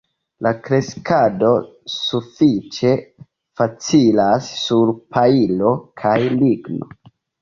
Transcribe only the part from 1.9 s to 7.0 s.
sufiĉe facilas sur pajlo kaj ligno.